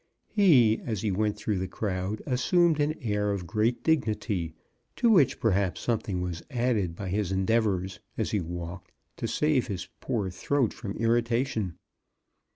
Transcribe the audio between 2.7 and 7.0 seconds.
an air of great dignity, to which, perhaps, something was added